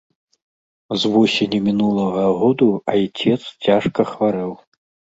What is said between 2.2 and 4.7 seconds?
году айцец цяжка хварэў.